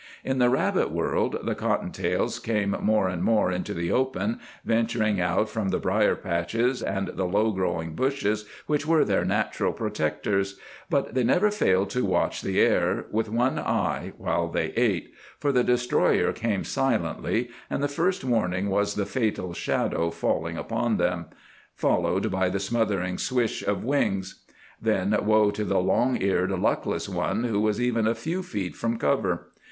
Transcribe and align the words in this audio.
In 0.23 0.39
the 0.39 0.49
rabbit 0.49 0.89
world 0.89 1.37
the 1.43 1.53
cotton 1.53 1.91
tails 1.91 2.39
came 2.39 2.75
more 2.81 3.07
and 3.07 3.23
more 3.23 3.51
into 3.51 3.75
the 3.75 3.91
open, 3.91 4.39
venturing 4.65 5.21
out 5.21 5.47
from 5.47 5.69
the 5.69 5.77
brier 5.77 6.15
patches 6.15 6.81
and 6.81 7.09
the 7.09 7.25
low 7.25 7.51
growing 7.51 7.93
bushes 7.93 8.45
which 8.65 8.87
were 8.87 9.05
their 9.05 9.23
natural 9.23 9.71
protectors; 9.71 10.57
but 10.89 11.13
they 11.13 11.23
never 11.23 11.51
failed 11.51 11.91
to 11.91 12.03
watch 12.03 12.41
the 12.41 12.59
air 12.59 13.05
with 13.11 13.29
one 13.29 13.59
eye 13.59 14.13
while 14.17 14.47
they 14.47 14.71
ate, 14.75 15.13
for 15.39 15.51
the 15.51 15.63
destroyer 15.63 16.33
came 16.33 16.63
silently, 16.63 17.49
and 17.69 17.83
the 17.83 17.87
first 17.87 18.23
warning 18.23 18.69
was 18.71 18.95
the 18.95 19.05
fatal 19.05 19.53
shadow 19.53 20.09
falling 20.09 20.57
upon 20.57 20.97
them, 20.97 21.27
followed 21.75 22.31
by 22.31 22.49
the 22.49 22.59
smothering 22.59 23.19
swish 23.19 23.61
of 23.67 23.83
wings. 23.83 24.45
Then 24.81 25.15
woe 25.21 25.51
to 25.51 25.63
the 25.63 25.77
long 25.79 26.19
eared 26.19 26.49
luckless 26.49 27.07
one 27.07 27.43
who 27.43 27.59
was 27.59 27.79
even 27.79 28.07
a 28.07 28.15
few 28.15 28.41
feet 28.41 28.75
from 28.75 28.97
cover. 28.97 29.51